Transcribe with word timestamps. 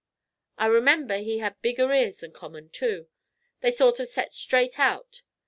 I 0.57 0.65
remember 0.65 1.17
he 1.17 1.37
had 1.37 1.61
bigger 1.61 1.93
ears 1.93 2.21
than 2.21 2.31
common, 2.31 2.69
too; 2.69 3.07
they 3.59 3.69
sort 3.69 3.99
of 3.99 4.07
set 4.07 4.33
straight 4.33 4.79
out. 4.79 5.21